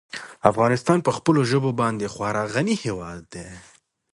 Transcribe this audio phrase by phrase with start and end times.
[0.51, 3.47] افغانستان په خپلو ژبو باندې خورا غني هېواد دی.